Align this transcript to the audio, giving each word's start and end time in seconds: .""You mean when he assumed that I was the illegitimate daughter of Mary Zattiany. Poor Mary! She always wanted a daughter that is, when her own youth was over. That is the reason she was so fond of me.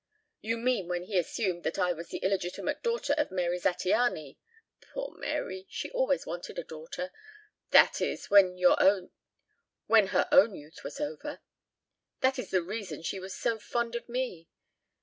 .""You 0.41 0.57
mean 0.57 0.87
when 0.87 1.03
he 1.03 1.19
assumed 1.19 1.63
that 1.63 1.77
I 1.77 1.93
was 1.93 2.07
the 2.07 2.17
illegitimate 2.17 2.81
daughter 2.81 3.13
of 3.19 3.29
Mary 3.29 3.59
Zattiany. 3.59 4.37
Poor 4.81 5.13
Mary! 5.15 5.67
She 5.69 5.91
always 5.91 6.25
wanted 6.25 6.57
a 6.57 6.63
daughter 6.63 7.11
that 7.69 8.01
is, 8.01 8.27
when 8.27 8.57
her 8.57 10.27
own 10.39 10.55
youth 10.55 10.83
was 10.83 10.99
over. 10.99 11.41
That 12.21 12.39
is 12.39 12.49
the 12.49 12.63
reason 12.63 13.03
she 13.03 13.19
was 13.19 13.35
so 13.35 13.59
fond 13.59 13.93
of 13.93 14.09
me. 14.09 14.49